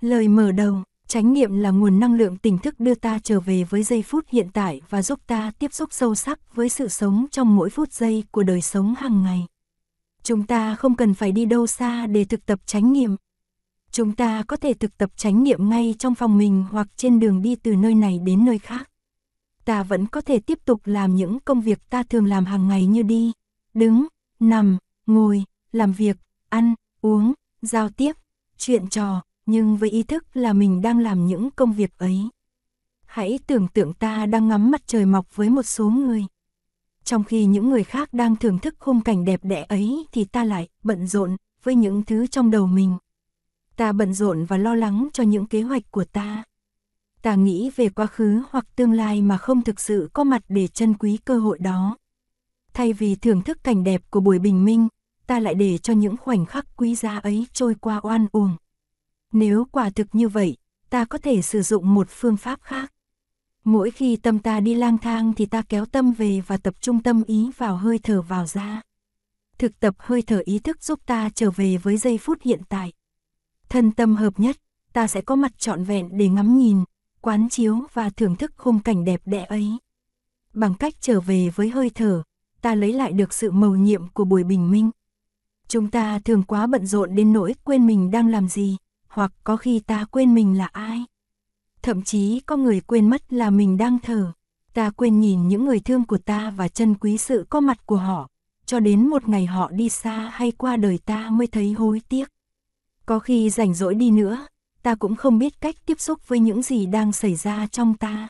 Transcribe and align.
Lời 0.00 0.28
mở 0.28 0.52
đầu, 0.52 0.82
chánh 1.06 1.32
niệm 1.32 1.58
là 1.58 1.70
nguồn 1.70 2.00
năng 2.00 2.14
lượng 2.14 2.36
tỉnh 2.36 2.58
thức 2.58 2.80
đưa 2.80 2.94
ta 2.94 3.18
trở 3.22 3.40
về 3.40 3.64
với 3.64 3.82
giây 3.82 4.02
phút 4.02 4.24
hiện 4.28 4.48
tại 4.52 4.80
và 4.88 5.02
giúp 5.02 5.20
ta 5.26 5.52
tiếp 5.58 5.72
xúc 5.72 5.92
sâu 5.92 6.14
sắc 6.14 6.54
với 6.54 6.68
sự 6.68 6.88
sống 6.88 7.26
trong 7.30 7.56
mỗi 7.56 7.70
phút 7.70 7.92
giây 7.92 8.24
của 8.30 8.42
đời 8.42 8.62
sống 8.62 8.94
hàng 8.98 9.22
ngày. 9.22 9.46
Chúng 10.22 10.46
ta 10.46 10.74
không 10.74 10.96
cần 10.96 11.14
phải 11.14 11.32
đi 11.32 11.44
đâu 11.44 11.66
xa 11.66 12.06
để 12.06 12.24
thực 12.24 12.46
tập 12.46 12.60
chánh 12.66 12.92
niệm. 12.92 13.16
Chúng 13.90 14.12
ta 14.12 14.42
có 14.42 14.56
thể 14.56 14.74
thực 14.74 14.98
tập 14.98 15.10
chánh 15.16 15.42
niệm 15.42 15.68
ngay 15.68 15.94
trong 15.98 16.14
phòng 16.14 16.38
mình 16.38 16.64
hoặc 16.70 16.88
trên 16.96 17.20
đường 17.20 17.42
đi 17.42 17.56
từ 17.56 17.76
nơi 17.76 17.94
này 17.94 18.18
đến 18.18 18.44
nơi 18.44 18.58
khác. 18.58 18.90
Ta 19.64 19.82
vẫn 19.82 20.06
có 20.06 20.20
thể 20.20 20.40
tiếp 20.40 20.58
tục 20.64 20.80
làm 20.84 21.14
những 21.14 21.40
công 21.40 21.60
việc 21.60 21.90
ta 21.90 22.02
thường 22.02 22.26
làm 22.26 22.44
hàng 22.44 22.68
ngày 22.68 22.86
như 22.86 23.02
đi, 23.02 23.32
đứng, 23.74 24.06
nằm, 24.40 24.78
ngồi, 25.06 25.44
làm 25.72 25.92
việc, 25.92 26.16
ăn, 26.48 26.74
uống, 27.00 27.32
giao 27.62 27.88
tiếp, 27.88 28.12
chuyện 28.58 28.88
trò, 28.88 29.22
nhưng 29.48 29.76
với 29.76 29.90
ý 29.90 30.02
thức 30.02 30.24
là 30.34 30.52
mình 30.52 30.82
đang 30.82 30.98
làm 30.98 31.26
những 31.26 31.50
công 31.50 31.72
việc 31.72 31.98
ấy. 31.98 32.28
Hãy 33.06 33.38
tưởng 33.46 33.68
tượng 33.68 33.94
ta 33.94 34.26
đang 34.26 34.48
ngắm 34.48 34.70
mặt 34.70 34.82
trời 34.86 35.06
mọc 35.06 35.36
với 35.36 35.50
một 35.50 35.62
số 35.62 35.88
người. 35.88 36.24
Trong 37.04 37.24
khi 37.24 37.44
những 37.44 37.70
người 37.70 37.84
khác 37.84 38.12
đang 38.12 38.36
thưởng 38.36 38.58
thức 38.58 38.74
khung 38.78 39.00
cảnh 39.00 39.24
đẹp 39.24 39.40
đẽ 39.42 39.66
ấy 39.68 40.06
thì 40.12 40.24
ta 40.24 40.44
lại 40.44 40.68
bận 40.82 41.06
rộn 41.06 41.36
với 41.62 41.74
những 41.74 42.02
thứ 42.02 42.26
trong 42.26 42.50
đầu 42.50 42.66
mình. 42.66 42.96
Ta 43.76 43.92
bận 43.92 44.14
rộn 44.14 44.44
và 44.44 44.56
lo 44.56 44.74
lắng 44.74 45.08
cho 45.12 45.22
những 45.24 45.46
kế 45.46 45.62
hoạch 45.62 45.90
của 45.90 46.04
ta. 46.04 46.42
Ta 47.22 47.34
nghĩ 47.34 47.70
về 47.76 47.88
quá 47.88 48.06
khứ 48.06 48.42
hoặc 48.50 48.66
tương 48.76 48.92
lai 48.92 49.22
mà 49.22 49.38
không 49.38 49.62
thực 49.62 49.80
sự 49.80 50.10
có 50.12 50.24
mặt 50.24 50.42
để 50.48 50.68
trân 50.68 50.94
quý 50.94 51.18
cơ 51.24 51.38
hội 51.38 51.58
đó. 51.58 51.96
Thay 52.74 52.92
vì 52.92 53.14
thưởng 53.14 53.42
thức 53.42 53.58
cảnh 53.64 53.84
đẹp 53.84 54.02
của 54.10 54.20
buổi 54.20 54.38
bình 54.38 54.64
minh, 54.64 54.88
ta 55.26 55.40
lại 55.40 55.54
để 55.54 55.78
cho 55.78 55.92
những 55.92 56.16
khoảnh 56.16 56.46
khắc 56.46 56.66
quý 56.76 56.94
giá 56.94 57.18
ấy 57.18 57.46
trôi 57.52 57.74
qua 57.74 58.00
oan 58.02 58.26
uổng. 58.32 58.56
Nếu 59.32 59.64
quả 59.72 59.90
thực 59.90 60.14
như 60.14 60.28
vậy, 60.28 60.56
ta 60.90 61.04
có 61.04 61.18
thể 61.18 61.42
sử 61.42 61.62
dụng 61.62 61.94
một 61.94 62.06
phương 62.10 62.36
pháp 62.36 62.60
khác. 62.62 62.92
Mỗi 63.64 63.90
khi 63.90 64.16
tâm 64.16 64.38
ta 64.38 64.60
đi 64.60 64.74
lang 64.74 64.98
thang 64.98 65.32
thì 65.36 65.46
ta 65.46 65.62
kéo 65.62 65.84
tâm 65.84 66.12
về 66.12 66.40
và 66.46 66.56
tập 66.56 66.74
trung 66.80 67.02
tâm 67.02 67.22
ý 67.26 67.50
vào 67.56 67.76
hơi 67.76 67.98
thở 68.02 68.22
vào 68.22 68.46
ra. 68.46 68.82
Thực 69.58 69.80
tập 69.80 69.94
hơi 69.98 70.22
thở 70.22 70.42
ý 70.44 70.58
thức 70.58 70.82
giúp 70.82 71.00
ta 71.06 71.30
trở 71.34 71.50
về 71.50 71.76
với 71.76 71.96
giây 71.96 72.18
phút 72.18 72.42
hiện 72.42 72.60
tại. 72.68 72.92
Thân 73.68 73.90
tâm 73.90 74.16
hợp 74.16 74.40
nhất, 74.40 74.56
ta 74.92 75.06
sẽ 75.06 75.20
có 75.20 75.36
mặt 75.36 75.58
trọn 75.58 75.84
vẹn 75.84 76.08
để 76.18 76.28
ngắm 76.28 76.58
nhìn, 76.58 76.84
quán 77.20 77.48
chiếu 77.48 77.78
và 77.92 78.10
thưởng 78.10 78.36
thức 78.36 78.52
khung 78.56 78.80
cảnh 78.80 79.04
đẹp 79.04 79.20
đẽ 79.24 79.44
ấy. 79.44 79.78
Bằng 80.54 80.74
cách 80.74 80.94
trở 81.00 81.20
về 81.20 81.50
với 81.54 81.68
hơi 81.68 81.90
thở, 81.90 82.22
ta 82.60 82.74
lấy 82.74 82.92
lại 82.92 83.12
được 83.12 83.32
sự 83.32 83.50
mầu 83.50 83.76
nhiệm 83.76 84.08
của 84.08 84.24
buổi 84.24 84.44
bình 84.44 84.70
minh. 84.70 84.90
Chúng 85.68 85.90
ta 85.90 86.18
thường 86.18 86.42
quá 86.42 86.66
bận 86.66 86.86
rộn 86.86 87.14
đến 87.14 87.32
nỗi 87.32 87.54
quên 87.64 87.86
mình 87.86 88.10
đang 88.10 88.28
làm 88.28 88.48
gì, 88.48 88.76
hoặc 89.08 89.32
có 89.44 89.56
khi 89.56 89.80
ta 89.80 90.04
quên 90.04 90.34
mình 90.34 90.58
là 90.58 90.66
ai. 90.66 91.04
Thậm 91.82 92.02
chí 92.02 92.40
có 92.40 92.56
người 92.56 92.80
quên 92.80 93.10
mất 93.10 93.32
là 93.32 93.50
mình 93.50 93.76
đang 93.76 93.98
thở. 93.98 94.32
Ta 94.74 94.90
quên 94.90 95.20
nhìn 95.20 95.48
những 95.48 95.64
người 95.64 95.80
thương 95.80 96.06
của 96.06 96.18
ta 96.18 96.50
và 96.50 96.68
trân 96.68 96.94
quý 96.94 97.18
sự 97.18 97.46
có 97.50 97.60
mặt 97.60 97.86
của 97.86 97.96
họ, 97.96 98.28
cho 98.66 98.80
đến 98.80 99.08
một 99.08 99.28
ngày 99.28 99.46
họ 99.46 99.70
đi 99.70 99.88
xa 99.88 100.30
hay 100.32 100.50
qua 100.52 100.76
đời 100.76 100.98
ta 101.04 101.30
mới 101.30 101.46
thấy 101.46 101.72
hối 101.72 102.02
tiếc. 102.08 102.28
Có 103.06 103.18
khi 103.18 103.50
rảnh 103.50 103.74
rỗi 103.74 103.94
đi 103.94 104.10
nữa, 104.10 104.46
ta 104.82 104.94
cũng 104.94 105.16
không 105.16 105.38
biết 105.38 105.60
cách 105.60 105.76
tiếp 105.86 106.00
xúc 106.00 106.28
với 106.28 106.38
những 106.38 106.62
gì 106.62 106.86
đang 106.86 107.12
xảy 107.12 107.34
ra 107.34 107.66
trong 107.66 107.94
ta. 107.94 108.28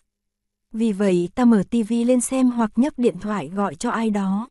Vì 0.73 0.93
vậy 0.93 1.29
ta 1.35 1.45
mở 1.45 1.63
tivi 1.71 2.05
lên 2.05 2.21
xem 2.21 2.51
hoặc 2.51 2.71
nhấc 2.77 2.99
điện 2.99 3.17
thoại 3.21 3.49
gọi 3.49 3.75
cho 3.75 3.91
ai 3.91 4.11
đó. 4.11 4.49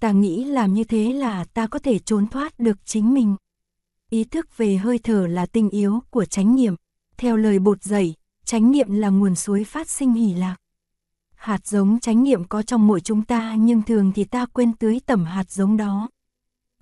Ta 0.00 0.12
nghĩ 0.12 0.44
làm 0.44 0.74
như 0.74 0.84
thế 0.84 1.12
là 1.12 1.44
ta 1.44 1.66
có 1.66 1.78
thể 1.78 1.98
trốn 1.98 2.26
thoát 2.26 2.58
được 2.58 2.86
chính 2.86 3.14
mình. 3.14 3.36
Ý 4.14 4.24
thức 4.24 4.56
về 4.56 4.76
hơi 4.76 4.98
thở 4.98 5.26
là 5.26 5.46
tinh 5.46 5.70
yếu 5.70 6.02
của 6.10 6.24
chánh 6.24 6.54
niệm. 6.54 6.74
Theo 7.16 7.36
lời 7.36 7.58
bột 7.58 7.82
dạy, 7.82 8.14
chánh 8.44 8.70
niệm 8.70 8.86
là 8.90 9.08
nguồn 9.08 9.34
suối 9.34 9.64
phát 9.64 9.88
sinh 9.88 10.12
hỷ 10.12 10.34
lạc. 10.34 10.56
Hạt 11.34 11.66
giống 11.66 12.00
chánh 12.00 12.22
niệm 12.22 12.44
có 12.44 12.62
trong 12.62 12.86
mỗi 12.86 13.00
chúng 13.00 13.22
ta 13.22 13.54
nhưng 13.54 13.82
thường 13.82 14.12
thì 14.14 14.24
ta 14.24 14.46
quên 14.46 14.72
tưới 14.72 15.00
tẩm 15.06 15.24
hạt 15.24 15.50
giống 15.50 15.76
đó. 15.76 16.08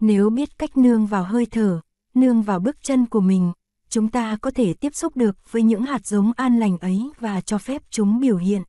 Nếu 0.01 0.31
biết 0.31 0.59
cách 0.59 0.77
nương 0.77 1.07
vào 1.07 1.25
hơi 1.25 1.47
thở, 1.47 1.81
nương 2.15 2.43
vào 2.43 2.61
bước 2.61 2.77
chân 2.83 3.07
của 3.07 3.21
mình, 3.21 3.53
chúng 3.89 4.09
ta 4.09 4.37
có 4.37 4.51
thể 4.51 4.75
tiếp 4.75 4.95
xúc 4.95 5.17
được 5.17 5.53
với 5.53 5.63
những 5.63 5.83
hạt 5.83 6.07
giống 6.07 6.33
an 6.37 6.59
lành 6.59 6.79
ấy 6.79 7.11
và 7.21 7.41
cho 7.41 7.59
phép 7.59 7.83
chúng 7.91 8.21
biểu 8.21 8.37
hiện. 8.37 8.63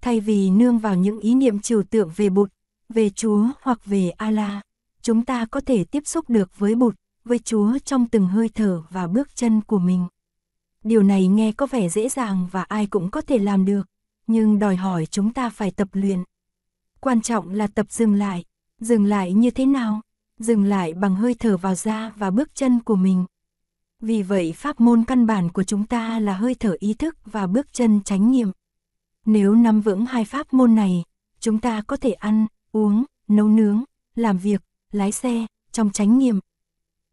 Thay 0.00 0.20
vì 0.20 0.50
nương 0.50 0.78
vào 0.78 0.94
những 0.96 1.20
ý 1.20 1.34
niệm 1.34 1.60
trừu 1.60 1.82
tượng 1.82 2.10
về 2.16 2.30
Bụt, 2.30 2.52
về 2.88 3.10
Chúa 3.10 3.46
hoặc 3.62 3.84
về 3.84 4.10
Allah, 4.10 4.62
chúng 5.02 5.24
ta 5.24 5.46
có 5.46 5.60
thể 5.60 5.84
tiếp 5.84 6.06
xúc 6.06 6.30
được 6.30 6.58
với 6.58 6.74
Bụt, 6.74 6.94
với 7.24 7.38
Chúa 7.38 7.78
trong 7.84 8.08
từng 8.08 8.26
hơi 8.26 8.48
thở 8.54 8.82
và 8.90 9.06
bước 9.06 9.36
chân 9.36 9.60
của 9.60 9.78
mình. 9.78 10.06
Điều 10.84 11.02
này 11.02 11.28
nghe 11.28 11.52
có 11.52 11.66
vẻ 11.66 11.88
dễ 11.88 12.08
dàng 12.08 12.48
và 12.50 12.62
ai 12.62 12.86
cũng 12.86 13.10
có 13.10 13.20
thể 13.20 13.38
làm 13.38 13.64
được, 13.64 13.82
nhưng 14.26 14.58
đòi 14.58 14.76
hỏi 14.76 15.06
chúng 15.06 15.32
ta 15.32 15.50
phải 15.50 15.70
tập 15.70 15.88
luyện. 15.92 16.22
Quan 17.00 17.20
trọng 17.20 17.50
là 17.50 17.66
tập 17.66 17.86
dừng 17.90 18.14
lại, 18.14 18.44
dừng 18.80 19.04
lại 19.04 19.32
như 19.32 19.50
thế 19.50 19.66
nào? 19.66 20.00
Dừng 20.38 20.64
lại 20.64 20.94
bằng 20.94 21.16
hơi 21.16 21.34
thở 21.38 21.56
vào 21.56 21.74
ra 21.74 22.12
và 22.16 22.30
bước 22.30 22.54
chân 22.54 22.80
của 22.80 22.96
mình. 22.96 23.24
Vì 24.00 24.22
vậy 24.22 24.52
pháp 24.56 24.80
môn 24.80 25.04
căn 25.04 25.26
bản 25.26 25.48
của 25.48 25.64
chúng 25.64 25.86
ta 25.86 26.18
là 26.18 26.34
hơi 26.34 26.54
thở 26.54 26.76
ý 26.78 26.94
thức 26.94 27.16
và 27.24 27.46
bước 27.46 27.72
chân 27.72 28.00
chánh 28.04 28.30
niệm. 28.30 28.50
Nếu 29.24 29.54
nắm 29.54 29.80
vững 29.80 30.06
hai 30.06 30.24
pháp 30.24 30.52
môn 30.52 30.74
này, 30.74 31.04
chúng 31.40 31.60
ta 31.60 31.82
có 31.86 31.96
thể 31.96 32.12
ăn, 32.12 32.46
uống, 32.72 33.04
nấu 33.28 33.48
nướng, 33.48 33.84
làm 34.14 34.38
việc, 34.38 34.62
lái 34.92 35.12
xe, 35.12 35.46
trong 35.72 35.90
chánh 35.90 36.18
niệm. 36.18 36.40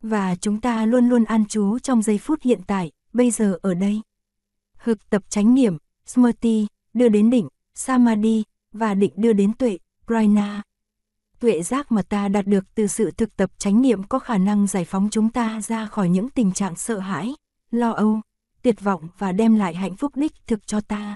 Và 0.04 0.36
chúng 0.36 0.62
ta 0.62 0.86
luôn 0.86 1.10
luôn 1.10 1.24
an 1.24 1.46
trú 1.46 1.80
trong 1.80 2.02
giây 2.02 2.18
phút 2.18 2.42
hiện 2.42 2.62
tại, 2.68 2.92
bây 3.14 3.32
giờ 3.32 3.60
ở 3.62 3.74
đây. 3.74 4.02
Hực 4.78 5.10
tập 5.10 5.24
chánh 5.30 5.56
niệm, 5.56 5.78
Smrti, 6.06 6.68
đưa 6.94 7.10
đến 7.10 7.30
định, 7.30 7.48
Samadhi, 7.76 8.44
và 8.72 8.94
định 8.94 9.14
đưa 9.16 9.34
đến 9.34 9.54
tuệ, 9.54 9.78
Prajna. 10.08 10.62
Tuệ 11.40 11.62
giác 11.62 11.92
mà 11.92 12.02
ta 12.02 12.28
đạt 12.28 12.48
được 12.48 12.76
từ 12.76 12.88
sự 12.88 13.12
thực 13.12 13.36
tập 13.36 13.52
chánh 13.58 13.82
niệm 13.82 14.04
có 14.04 14.20
khả 14.20 14.38
năng 14.38 14.68
giải 14.68 14.86
phóng 14.86 15.10
chúng 15.12 15.30
ta 15.30 15.62
ra 15.62 15.86
khỏi 15.86 16.10
những 16.10 16.30
tình 16.30 16.52
trạng 16.52 16.76
sợ 16.76 17.00
hãi, 17.00 17.34
lo 17.72 17.92
âu, 17.92 18.22
tuyệt 18.62 18.82
vọng 18.82 19.08
và 19.18 19.32
đem 19.32 19.56
lại 19.56 19.76
hạnh 19.76 19.96
phúc 19.96 20.12
đích 20.16 20.32
thực 20.48 20.68
cho 20.68 20.82
ta. 20.82 21.16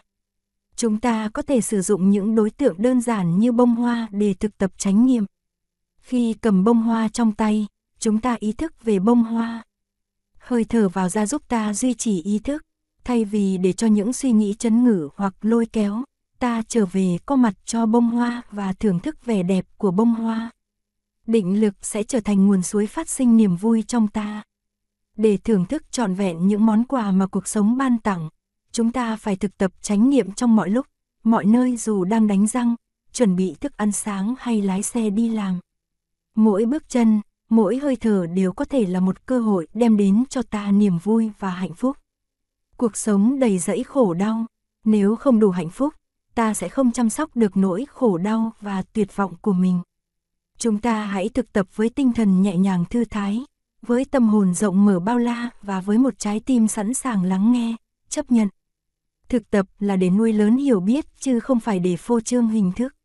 Chúng 0.76 1.00
ta 1.00 1.30
có 1.34 1.42
thể 1.42 1.62
sử 1.62 1.82
dụng 1.82 2.10
những 2.10 2.36
đối 2.36 2.50
tượng 2.50 2.82
đơn 2.82 3.02
giản 3.02 3.40
như 3.40 3.52
bông 3.52 3.76
hoa 3.76 4.08
để 4.12 4.34
thực 4.34 4.58
tập 4.58 4.72
chánh 4.78 5.06
niệm. 5.06 5.26
Khi 6.02 6.34
cầm 6.34 6.64
bông 6.64 6.82
hoa 6.82 7.08
trong 7.08 7.32
tay, 7.32 7.68
chúng 8.04 8.20
ta 8.20 8.38
ý 8.40 8.52
thức 8.52 8.84
về 8.84 9.00
bông 9.00 9.24
hoa. 9.24 9.64
Hơi 10.40 10.64
thở 10.64 10.90
vào 10.90 11.10
ra 11.10 11.26
giúp 11.26 11.42
ta 11.48 11.74
duy 11.74 11.94
trì 11.94 12.22
ý 12.22 12.40
thức, 12.40 12.62
thay 13.04 13.26
vì 13.26 13.58
để 13.58 13.74
cho 13.74 13.88
những 13.88 14.14
suy 14.14 14.32
nghĩ 14.32 14.54
chấn 14.60 14.84
ngử 14.84 15.10
hoặc 15.16 15.34
lôi 15.42 15.66
kéo, 15.66 16.04
ta 16.40 16.62
trở 16.68 16.86
về 16.86 17.18
có 17.26 17.36
mặt 17.36 17.54
cho 17.66 17.86
bông 17.86 18.10
hoa 18.10 18.42
và 18.52 18.74
thưởng 18.74 19.00
thức 19.00 19.26
vẻ 19.26 19.44
đẹp 19.44 19.66
của 19.78 19.92
bông 19.92 20.16
hoa. 20.16 20.52
Định 21.28 21.62
lực 21.62 21.74
sẽ 21.82 22.04
trở 22.04 22.20
thành 22.20 22.48
nguồn 22.48 22.62
suối 22.64 22.88
phát 22.88 23.10
sinh 23.10 23.38
niềm 23.38 23.56
vui 23.56 23.84
trong 23.88 24.08
ta. 24.08 24.44
Để 25.18 25.38
thưởng 25.38 25.66
thức 25.66 25.92
trọn 25.92 26.14
vẹn 26.14 26.48
những 26.48 26.66
món 26.66 26.84
quà 26.84 27.12
mà 27.12 27.28
cuộc 27.28 27.48
sống 27.48 27.78
ban 27.78 27.98
tặng, 27.98 28.30
chúng 28.72 28.92
ta 28.92 29.16
phải 29.16 29.36
thực 29.36 29.58
tập 29.58 29.72
chánh 29.82 30.10
niệm 30.10 30.32
trong 30.32 30.56
mọi 30.56 30.70
lúc, 30.70 30.88
mọi 31.24 31.46
nơi 31.46 31.78
dù 31.78 32.04
đang 32.04 32.28
đánh 32.28 32.48
răng, 32.48 32.76
chuẩn 33.14 33.36
bị 33.36 33.56
thức 33.62 33.78
ăn 33.78 33.92
sáng 33.92 34.36
hay 34.40 34.62
lái 34.62 34.84
xe 34.84 35.10
đi 35.10 35.30
làm. 35.30 35.60
Mỗi 36.36 36.66
bước 36.66 36.90
chân, 36.90 37.22
mỗi 37.56 37.78
hơi 37.78 37.96
thở 37.96 38.26
đều 38.34 38.54
có 38.54 38.66
thể 38.66 38.86
là 38.86 39.00
một 39.00 39.26
cơ 39.26 39.40
hội 39.40 39.68
đem 39.74 39.98
đến 39.98 40.24
cho 40.30 40.42
ta 40.42 40.72
niềm 40.72 40.98
vui 40.98 41.32
và 41.40 41.50
hạnh 41.50 41.74
phúc. 41.74 41.98
Cuộc 42.78 42.98
sống 42.98 43.40
đầy 43.40 43.60
rẫy 43.60 43.84
khổ 43.84 44.14
đau, 44.14 44.46
nếu 44.86 45.16
không 45.16 45.40
đủ 45.40 45.50
hạnh 45.50 45.70
phúc, 45.70 45.94
ta 46.36 46.54
sẽ 46.54 46.70
không 46.70 46.92
chăm 46.92 47.10
sóc 47.10 47.36
được 47.36 47.58
nỗi 47.58 47.86
khổ 47.90 48.18
đau 48.18 48.52
và 48.62 48.82
tuyệt 48.82 49.16
vọng 49.16 49.36
của 49.42 49.54
mình. 49.54 49.80
Chúng 50.58 50.80
ta 50.80 51.06
hãy 51.06 51.30
thực 51.30 51.54
tập 51.54 51.68
với 51.76 51.90
tinh 51.90 52.14
thần 52.14 52.42
nhẹ 52.42 52.58
nhàng 52.58 52.86
thư 52.90 53.06
thái, 53.06 53.46
với 53.82 54.06
tâm 54.06 54.28
hồn 54.28 54.54
rộng 54.54 54.86
mở 54.86 55.00
bao 55.00 55.18
la 55.18 55.50
và 55.62 55.82
với 55.82 55.98
một 55.98 56.20
trái 56.20 56.40
tim 56.40 56.68
sẵn 56.68 56.94
sàng 56.94 57.24
lắng 57.24 57.52
nghe, 57.52 57.76
chấp 58.10 58.32
nhận. 58.32 58.48
Thực 59.30 59.50
tập 59.50 59.66
là 59.80 59.96
để 59.96 60.10
nuôi 60.10 60.34
lớn 60.34 60.58
hiểu 60.58 60.80
biết 60.80 61.06
chứ 61.20 61.40
không 61.40 61.60
phải 61.60 61.80
để 61.80 61.98
phô 61.98 62.20
trương 62.20 62.48
hình 62.48 62.72
thức. 62.72 62.96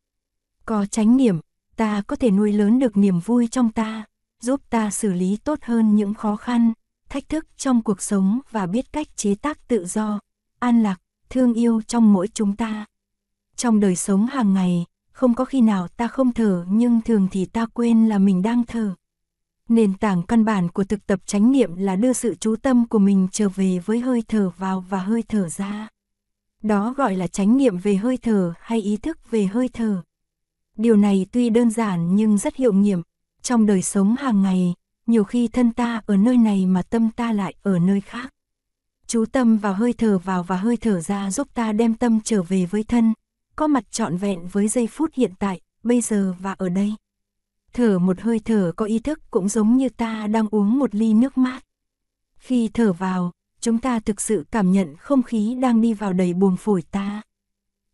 Có 0.65 0.87
tránh 0.87 1.17
niệm, 1.17 1.41
ta 1.77 2.03
có 2.07 2.17
thể 2.17 2.31
nuôi 2.31 2.53
lớn 2.53 2.79
được 2.79 2.97
niềm 2.97 3.21
vui 3.21 3.49
trong 3.51 3.73
ta, 3.73 4.05
giúp 4.43 4.61
ta 4.71 4.91
xử 4.91 5.13
lý 5.13 5.37
tốt 5.45 5.59
hơn 5.63 5.97
những 5.97 6.15
khó 6.15 6.37
khăn, 6.37 6.73
thách 7.09 7.29
thức 7.29 7.47
trong 7.57 7.83
cuộc 7.83 8.03
sống 8.03 8.41
và 8.51 8.67
biết 8.67 8.93
cách 8.93 9.17
chế 9.17 9.35
tác 9.35 9.69
tự 9.69 9.87
do, 9.87 10.21
an 10.59 10.83
lạc, 10.83 10.97
thương 11.31 11.55
yêu 11.55 11.83
trong 11.87 12.13
mỗi 12.13 12.29
chúng 12.29 12.57
ta. 12.57 12.87
Trong 13.57 13.81
đời 13.81 13.97
sống 13.97 14.27
hàng 14.27 14.55
ngày, 14.55 14.85
không 15.13 15.35
có 15.35 15.45
khi 15.45 15.61
nào 15.61 15.89
ta 15.89 16.09
không 16.09 16.33
thở 16.33 16.65
nhưng 16.69 17.01
thường 17.03 17.29
thì 17.31 17.45
ta 17.45 17.67
quên 17.67 18.09
là 18.09 18.19
mình 18.19 18.43
đang 18.43 18.65
thở. 18.65 18.95
Nền 19.69 19.95
tảng 19.95 20.23
căn 20.23 20.45
bản 20.45 20.69
của 20.69 20.85
thực 20.85 21.07
tập 21.07 21.21
chánh 21.27 21.53
niệm 21.53 21.77
là 21.77 21.97
đưa 21.97 22.13
sự 22.13 22.35
chú 22.35 22.57
tâm 22.57 22.89
của 22.89 22.99
mình 22.99 23.29
trở 23.33 23.49
về 23.49 23.79
với 23.79 24.01
hơi 24.01 24.23
thở 24.29 24.51
vào 24.59 24.81
và 24.81 24.99
hơi 24.99 25.23
thở 25.23 25.49
ra. 25.49 25.89
Đó 26.63 26.95
gọi 26.97 27.17
là 27.17 27.27
chánh 27.27 27.57
niệm 27.57 27.79
về 27.79 27.97
hơi 27.97 28.17
thở 28.17 28.53
hay 28.61 28.81
ý 28.81 28.97
thức 28.97 29.31
về 29.31 29.47
hơi 29.47 29.69
thở. 29.73 30.03
Điều 30.77 30.97
này 30.97 31.27
tuy 31.33 31.51
đơn 31.51 31.71
giản 31.71 32.17
nhưng 32.17 32.39
rất 32.39 32.57
hiệu 32.57 32.73
nghiệm. 32.73 33.03
Trong 33.49 33.67
đời 33.67 33.83
sống 33.83 34.17
hàng 34.19 34.43
ngày, 34.43 34.75
nhiều 35.07 35.25
khi 35.25 35.49
thân 35.49 35.73
ta 35.73 36.03
ở 36.07 36.17
nơi 36.17 36.37
này 36.37 36.67
mà 36.67 36.83
tâm 36.83 37.11
ta 37.11 37.33
lại 37.33 37.55
ở 37.63 37.79
nơi 37.79 38.01
khác. 38.01 38.35
Chú 39.07 39.25
tâm 39.33 39.57
vào 39.57 39.75
hơi 39.75 39.93
thở 39.93 40.19
vào 40.19 40.43
và 40.43 40.57
hơi 40.57 40.77
thở 40.77 41.01
ra 41.01 41.31
giúp 41.31 41.49
ta 41.55 41.73
đem 41.73 41.95
tâm 41.95 42.21
trở 42.25 42.43
về 42.43 42.67
với 42.67 42.85
thân, 42.85 43.15
có 43.57 43.67
mặt 43.67 43.93
trọn 43.93 44.17
vẹn 44.17 44.49
với 44.49 44.69
giây 44.69 44.87
phút 44.87 45.15
hiện 45.15 45.33
tại, 45.39 45.61
bây 45.83 46.01
giờ 46.01 46.35
và 46.41 46.53
ở 46.53 46.69
đây. 46.69 46.95
Thở 47.73 47.99
một 47.99 48.21
hơi 48.21 48.41
thở 48.45 48.73
có 48.77 48.85
ý 48.85 48.99
thức 48.99 49.21
cũng 49.31 49.49
giống 49.49 49.77
như 49.77 49.89
ta 49.89 50.27
đang 50.27 50.49
uống 50.51 50.79
một 50.79 50.95
ly 50.95 51.15
nước 51.15 51.39
mát. 51.39 51.65
Khi 52.37 52.71
thở 52.75 52.93
vào, 52.93 53.33
chúng 53.61 53.79
ta 53.79 54.01
thực 54.01 54.21
sự 54.21 54.47
cảm 54.51 54.73
nhận 54.73 54.97
không 54.97 55.23
khí 55.23 55.57
đang 55.61 55.81
đi 55.81 55.95
vào 55.95 56.13
đầy 56.13 56.35
buồng 56.35 56.57
phổi 56.57 56.83
ta. 56.83 57.23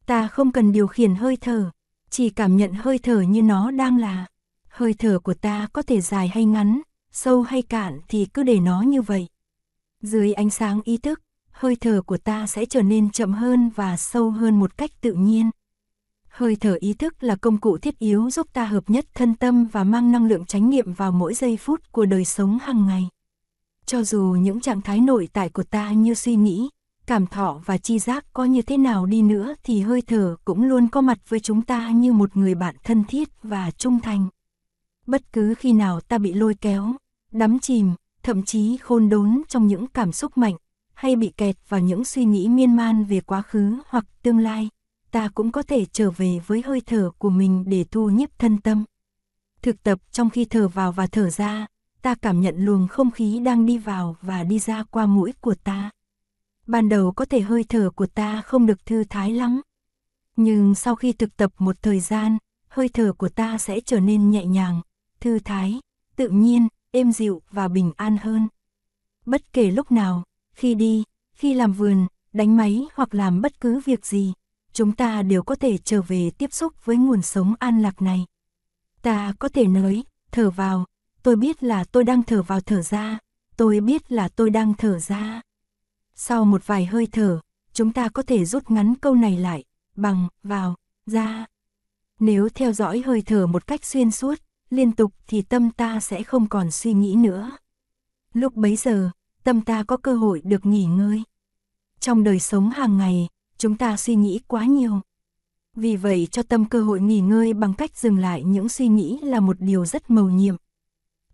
Ta 0.07 0.29
không 0.29 0.53
cần 0.53 0.73
điều 0.73 0.87
khiển 0.87 1.15
hơi 1.15 1.37
thở, 1.37 1.71
chỉ 2.11 2.31
cảm 2.31 2.57
nhận 2.57 2.73
hơi 2.73 2.99
thở 2.99 3.21
như 3.21 3.43
nó 3.43 3.71
đang 3.71 3.99
là. 3.99 4.27
Hơi 4.75 4.95
thở 4.95 5.19
của 5.19 5.35
ta 5.35 5.69
có 5.73 5.83
thể 5.83 6.01
dài 6.01 6.29
hay 6.29 6.45
ngắn, 6.45 6.81
sâu 7.13 7.43
hay 7.43 7.63
cạn 7.63 8.01
thì 8.09 8.27
cứ 8.35 8.43
để 8.43 8.61
nó 8.61 8.83
như 8.83 9.03
vậy. 9.03 9.29
Dưới 10.03 10.33
ánh 10.33 10.51
sáng 10.51 10.81
ý 10.85 10.97
thức, 10.97 11.21
hơi 11.51 11.77
thở 11.77 12.03
của 12.07 12.17
ta 12.17 12.47
sẽ 12.47 12.65
trở 12.65 12.83
nên 12.83 13.11
chậm 13.11 13.33
hơn 13.33 13.71
và 13.77 13.97
sâu 13.97 14.31
hơn 14.31 14.61
một 14.61 14.77
cách 14.77 14.91
tự 15.01 15.13
nhiên. 15.13 15.51
Hơi 16.29 16.57
thở 16.57 16.77
ý 16.81 16.95
thức 16.95 17.23
là 17.23 17.37
công 17.37 17.59
cụ 17.59 17.79
thiết 17.79 17.99
yếu 17.99 18.31
giúp 18.31 18.47
ta 18.53 18.65
hợp 18.65 18.91
nhất 18.91 19.07
thân 19.15 19.35
tâm 19.35 19.67
và 19.67 19.85
mang 19.85 20.13
năng 20.13 20.27
lượng 20.27 20.45
chánh 20.45 20.71
niệm 20.71 20.93
vào 20.93 21.13
mỗi 21.13 21.35
giây 21.35 21.57
phút 21.57 21.93
của 21.93 22.07
đời 22.07 22.25
sống 22.25 22.59
hàng 22.59 22.87
ngày. 22.87 23.09
Cho 23.87 24.03
dù 24.03 24.37
những 24.41 24.61
trạng 24.61 24.81
thái 24.81 25.01
nội 25.01 25.29
tại 25.33 25.49
của 25.49 25.63
ta 25.63 25.93
như 25.93 26.15
suy 26.15 26.37
nghĩ, 26.37 26.71
cảm 27.07 27.27
thọ 27.27 27.61
và 27.65 27.79
chi 27.79 27.99
giác 27.99 28.25
có 28.33 28.45
như 28.45 28.63
thế 28.63 28.77
nào 28.77 29.07
đi 29.07 29.23
nữa 29.23 29.55
thì 29.65 29.81
hơi 29.81 30.03
thở 30.03 30.37
cũng 30.45 30.65
luôn 30.65 30.89
có 30.89 31.01
mặt 31.01 31.19
với 31.29 31.41
chúng 31.41 31.63
ta 31.63 31.91
như 31.91 32.13
một 32.13 32.37
người 32.37 32.55
bạn 32.55 32.77
thân 32.85 33.05
thiết 33.05 33.29
và 33.43 33.71
trung 33.71 34.01
thành. 34.01 34.29
Bất 35.07 35.33
cứ 35.33 35.55
khi 35.55 35.73
nào 35.73 36.01
ta 36.01 36.19
bị 36.19 36.33
lôi 36.33 36.55
kéo, 36.55 36.95
đắm 37.33 37.59
chìm, 37.59 37.95
thậm 38.23 38.43
chí 38.43 38.77
khôn 38.77 39.09
đốn 39.09 39.43
trong 39.49 39.67
những 39.67 39.87
cảm 39.87 40.13
xúc 40.13 40.39
mạnh, 40.39 40.57
hay 40.95 41.17
bị 41.17 41.33
kẹt 41.37 41.57
vào 41.69 41.81
những 41.81 42.05
suy 42.05 42.25
nghĩ 42.25 42.49
miên 42.49 42.77
man 42.77 43.05
về 43.05 43.21
quá 43.21 43.43
khứ 43.43 43.77
hoặc 43.89 44.05
tương 44.23 44.39
lai, 44.39 44.69
ta 45.11 45.29
cũng 45.35 45.53
có 45.53 45.63
thể 45.63 45.85
trở 45.85 46.11
về 46.11 46.39
với 46.47 46.63
hơi 46.67 46.81
thở 46.87 47.11
của 47.19 47.31
mình 47.31 47.65
để 47.67 47.85
thu 47.91 48.09
nhiếp 48.09 48.39
thân 48.39 48.61
tâm. 48.61 48.85
Thực 49.63 49.83
tập 49.83 49.99
trong 50.11 50.31
khi 50.31 50.45
thở 50.45 50.69
vào 50.69 50.93
và 50.93 51.07
thở 51.07 51.31
ra, 51.31 51.67
ta 52.03 52.15
cảm 52.15 52.41
nhận 52.41 52.55
luồng 52.59 52.89
không 52.89 53.11
khí 53.11 53.41
đang 53.41 53.67
đi 53.67 53.79
vào 53.79 54.17
và 54.21 54.45
đi 54.45 54.59
ra 54.59 54.83
qua 54.83 55.07
mũi 55.07 55.33
của 55.41 55.55
ta. 55.55 55.91
Ban 56.67 56.89
đầu 56.89 57.13
có 57.13 57.25
thể 57.25 57.41
hơi 57.41 57.65
thở 57.69 57.91
của 57.97 58.07
ta 58.07 58.43
không 58.43 58.67
được 58.67 58.87
thư 58.87 59.05
thái 59.05 59.33
lắm. 59.33 59.61
Nhưng 60.37 60.75
sau 60.75 60.95
khi 60.95 61.13
thực 61.13 61.37
tập 61.37 61.53
một 61.59 61.77
thời 61.83 62.01
gian, 62.01 62.39
hơi 62.69 62.89
thở 62.89 63.13
của 63.13 63.29
ta 63.29 63.59
sẽ 63.59 63.81
trở 63.81 64.01
nên 64.01 64.31
nhẹ 64.31 64.45
nhàng, 64.45 64.81
thư 65.25 65.39
thái, 65.39 65.81
tự 66.17 66.29
nhiên, 66.29 66.69
êm 66.91 67.13
dịu 67.13 67.43
và 67.51 67.69
bình 67.69 67.93
an 67.97 68.17
hơn. 68.17 68.49
Bất 69.27 69.53
kể 69.53 69.71
lúc 69.71 69.93
nào, 69.93 70.23
khi 70.55 70.75
đi, 70.75 71.05
khi 71.35 71.55
làm 71.55 71.73
vườn, 71.73 72.07
đánh 72.33 72.57
máy 72.57 72.87
hoặc 72.95 73.15
làm 73.15 73.41
bất 73.41 73.61
cứ 73.61 73.81
việc 73.85 74.07
gì, 74.07 74.33
chúng 74.73 74.93
ta 74.93 75.23
đều 75.23 75.43
có 75.43 75.55
thể 75.55 75.79
trở 75.79 76.03
về 76.03 76.31
tiếp 76.39 76.53
xúc 76.53 76.85
với 76.85 76.97
nguồn 76.97 77.23
sống 77.23 77.55
an 77.59 77.83
lạc 77.83 78.03
này. 78.03 78.27
Ta 79.03 79.33
có 79.39 79.49
thể 79.49 79.67
nói, 79.67 80.05
thở 80.31 80.51
vào, 80.51 80.85
tôi 81.23 81.37
biết 81.37 81.63
là 81.63 81.85
tôi 81.85 82.05
đang 82.05 82.23
thở 82.23 82.43
vào 82.43 82.61
thở 82.61 82.83
ra, 82.83 83.19
tôi 83.57 83.81
biết 83.81 84.13
là 84.13 84.29
tôi 84.29 84.51
đang 84.51 84.75
thở 84.75 84.99
ra. 84.99 85.41
Sau 86.15 86.45
một 86.45 86.67
vài 86.67 86.87
hơi 86.87 87.09
thở, 87.13 87.41
chúng 87.73 87.93
ta 87.93 88.09
có 88.09 88.23
thể 88.23 88.45
rút 88.45 88.71
ngắn 88.71 88.95
câu 88.95 89.15
này 89.15 89.39
lại, 89.39 89.65
bằng, 89.97 90.29
vào, 90.43 90.75
ra. 91.07 91.47
Nếu 92.21 92.49
theo 92.49 92.73
dõi 92.73 93.03
hơi 93.07 93.23
thở 93.27 93.47
một 93.47 93.67
cách 93.67 93.85
xuyên 93.85 94.11
suốt, 94.11 94.41
liên 94.75 94.93
tục 94.93 95.13
thì 95.27 95.43
tâm 95.43 95.71
ta 95.71 96.01
sẽ 96.01 96.23
không 96.23 96.49
còn 96.49 96.71
suy 96.71 96.93
nghĩ 96.93 97.15
nữa. 97.15 97.51
Lúc 98.33 98.55
bấy 98.55 98.77
giờ, 98.77 99.11
tâm 99.45 99.61
ta 99.61 99.83
có 99.83 99.97
cơ 99.97 100.15
hội 100.15 100.43
được 100.45 100.67
nghỉ 100.67 100.85
ngơi. 100.85 101.23
Trong 102.01 102.25
đời 102.25 102.41
sống 102.41 102.71
hàng 102.71 102.99
ngày, 102.99 103.29
chúng 103.59 103.77
ta 103.77 103.97
suy 103.97 104.15
nghĩ 104.15 104.41
quá 104.47 104.65
nhiều. 104.65 105.01
Vì 105.77 105.97
vậy 105.97 106.29
cho 106.31 106.43
tâm 106.43 106.65
cơ 106.65 106.83
hội 106.83 107.01
nghỉ 107.01 107.21
ngơi 107.21 107.53
bằng 107.53 107.75
cách 107.75 107.97
dừng 107.97 108.19
lại 108.19 108.45
những 108.45 108.69
suy 108.69 108.89
nghĩ 108.89 109.19
là 109.23 109.41
một 109.41 109.57
điều 109.61 109.87
rất 109.87 110.11
mầu 110.11 110.31
nhiệm. 110.31 110.57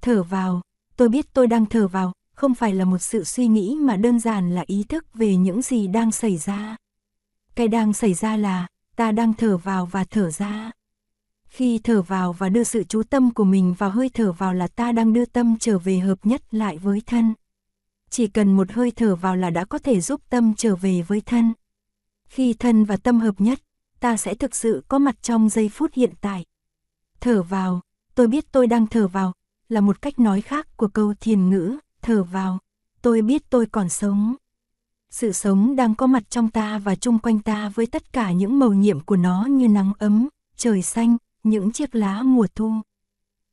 Thở 0.00 0.22
vào, 0.22 0.60
tôi 0.96 1.08
biết 1.08 1.32
tôi 1.32 1.46
đang 1.46 1.66
thở 1.66 1.88
vào, 1.88 2.12
không 2.34 2.54
phải 2.54 2.74
là 2.74 2.84
một 2.84 2.98
sự 2.98 3.24
suy 3.24 3.46
nghĩ 3.46 3.76
mà 3.80 3.96
đơn 3.96 4.20
giản 4.20 4.54
là 4.54 4.64
ý 4.66 4.84
thức 4.88 5.14
về 5.14 5.36
những 5.36 5.62
gì 5.62 5.86
đang 5.86 6.12
xảy 6.12 6.36
ra. 6.36 6.76
Cái 7.54 7.68
đang 7.68 7.92
xảy 7.92 8.14
ra 8.14 8.36
là, 8.36 8.66
ta 8.96 9.12
đang 9.12 9.34
thở 9.34 9.56
vào 9.56 9.86
và 9.86 10.04
thở 10.04 10.30
ra. 10.30 10.70
Khi 11.50 11.78
thở 11.78 12.02
vào 12.02 12.32
và 12.32 12.48
đưa 12.48 12.64
sự 12.64 12.84
chú 12.84 13.02
tâm 13.02 13.34
của 13.34 13.44
mình 13.44 13.74
vào 13.78 13.90
hơi 13.90 14.08
thở 14.08 14.32
vào 14.32 14.54
là 14.54 14.66
ta 14.66 14.92
đang 14.92 15.12
đưa 15.12 15.24
tâm 15.24 15.56
trở 15.60 15.78
về 15.78 15.98
hợp 15.98 16.26
nhất 16.26 16.42
lại 16.54 16.78
với 16.78 17.02
thân. 17.06 17.34
Chỉ 18.10 18.26
cần 18.26 18.52
một 18.52 18.72
hơi 18.72 18.90
thở 18.90 19.16
vào 19.16 19.36
là 19.36 19.50
đã 19.50 19.64
có 19.64 19.78
thể 19.78 20.00
giúp 20.00 20.20
tâm 20.28 20.54
trở 20.54 20.76
về 20.76 21.02
với 21.02 21.20
thân. 21.20 21.52
Khi 22.28 22.52
thân 22.52 22.84
và 22.84 22.96
tâm 22.96 23.20
hợp 23.20 23.34
nhất, 23.40 23.60
ta 24.00 24.16
sẽ 24.16 24.34
thực 24.34 24.54
sự 24.54 24.84
có 24.88 24.98
mặt 24.98 25.22
trong 25.22 25.48
giây 25.48 25.68
phút 25.68 25.94
hiện 25.94 26.12
tại. 26.20 26.44
Thở 27.20 27.42
vào, 27.42 27.80
tôi 28.14 28.26
biết 28.26 28.52
tôi 28.52 28.66
đang 28.66 28.86
thở 28.86 29.08
vào, 29.08 29.32
là 29.68 29.80
một 29.80 30.02
cách 30.02 30.18
nói 30.18 30.40
khác 30.40 30.76
của 30.76 30.88
câu 30.88 31.14
thiền 31.20 31.50
ngữ, 31.50 31.78
thở 32.02 32.22
vào, 32.22 32.58
tôi 33.02 33.22
biết 33.22 33.50
tôi 33.50 33.66
còn 33.66 33.88
sống. 33.88 34.34
Sự 35.10 35.32
sống 35.32 35.76
đang 35.76 35.94
có 35.94 36.06
mặt 36.06 36.22
trong 36.30 36.48
ta 36.50 36.78
và 36.78 36.94
chung 36.94 37.18
quanh 37.18 37.38
ta 37.38 37.68
với 37.68 37.86
tất 37.86 38.12
cả 38.12 38.32
những 38.32 38.58
màu 38.58 38.72
nhiệm 38.72 39.00
của 39.00 39.16
nó 39.16 39.44
như 39.44 39.68
nắng 39.68 39.92
ấm, 39.98 40.28
trời 40.56 40.82
xanh, 40.82 41.16
những 41.42 41.72
chiếc 41.72 41.94
lá 41.94 42.22
mùa 42.22 42.46
thu. 42.54 42.72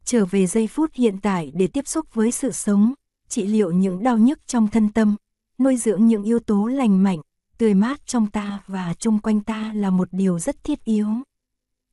Trở 0.06 0.26
về 0.26 0.48
giây 0.48 0.68
phút 0.68 0.94
hiện 0.94 1.18
tại 1.22 1.52
để 1.56 1.68
tiếp 1.68 1.88
xúc 1.88 2.14
với 2.14 2.32
sự 2.32 2.52
sống, 2.52 2.94
trị 3.30 3.48
liệu 3.48 3.72
những 3.72 4.04
đau 4.04 4.18
nhức 4.18 4.48
trong 4.48 4.68
thân 4.68 4.92
tâm, 4.92 5.16
nuôi 5.60 5.78
dưỡng 5.78 6.08
những 6.08 6.24
yếu 6.24 6.40
tố 6.40 6.66
lành 6.66 7.04
mạnh, 7.04 7.22
tươi 7.58 7.74
mát 7.74 8.06
trong 8.06 8.28
ta 8.28 8.60
và 8.68 8.94
chung 9.00 9.20
quanh 9.20 9.42
ta 9.42 9.72
là 9.76 9.90
một 9.90 10.08
điều 10.12 10.40
rất 10.40 10.64
thiết 10.64 10.86
yếu. 10.86 11.08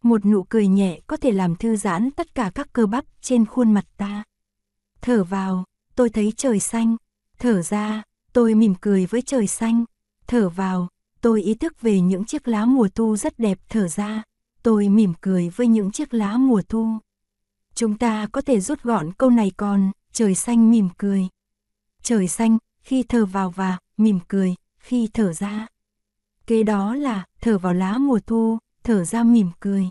Một 0.02 0.24
nụ 0.26 0.42
cười 0.42 0.66
nhẹ 0.66 1.00
có 1.06 1.16
thể 1.16 1.32
làm 1.32 1.56
thư 1.56 1.76
giãn 1.76 2.10
tất 2.10 2.34
cả 2.34 2.50
các 2.54 2.72
cơ 2.72 2.86
bắp 2.86 3.04
trên 3.20 3.46
khuôn 3.46 3.72
mặt 3.72 3.84
ta. 3.96 4.24
Thở 5.00 5.24
vào, 5.24 5.64
tôi 5.94 6.10
thấy 6.10 6.32
trời 6.36 6.60
xanh. 6.60 6.96
Thở 7.38 7.62
ra, 7.62 8.02
tôi 8.32 8.54
mỉm 8.54 8.74
cười 8.80 9.06
với 9.06 9.22
trời 9.22 9.46
xanh. 9.46 9.84
Thở 10.26 10.48
vào, 10.48 10.88
tôi 11.20 11.42
ý 11.42 11.54
thức 11.54 11.80
về 11.80 12.00
những 12.00 12.24
chiếc 12.24 12.48
lá 12.48 12.64
mùa 12.64 12.88
thu 12.94 13.16
rất 13.16 13.38
đẹp. 13.38 13.58
Thở 13.68 13.88
ra, 13.88 14.22
tôi 14.64 14.88
mỉm 14.88 15.12
cười 15.20 15.48
với 15.48 15.66
những 15.66 15.90
chiếc 15.90 16.14
lá 16.14 16.36
mùa 16.36 16.62
thu. 16.68 16.98
Chúng 17.74 17.98
ta 17.98 18.26
có 18.32 18.40
thể 18.40 18.60
rút 18.60 18.82
gọn 18.82 19.12
câu 19.12 19.30
này 19.30 19.52
còn, 19.56 19.90
trời 20.12 20.34
xanh 20.34 20.70
mỉm 20.70 20.88
cười. 20.98 21.28
Trời 22.02 22.28
xanh, 22.28 22.58
khi 22.80 23.02
thở 23.02 23.26
vào 23.26 23.50
và, 23.50 23.78
mỉm 23.96 24.18
cười, 24.28 24.54
khi 24.78 25.08
thở 25.14 25.32
ra. 25.32 25.66
Kế 26.46 26.62
đó 26.62 26.94
là, 26.94 27.24
thở 27.40 27.58
vào 27.58 27.74
lá 27.74 27.98
mùa 27.98 28.18
thu, 28.26 28.58
thở 28.84 29.04
ra 29.04 29.22
mỉm 29.22 29.50
cười. 29.60 29.88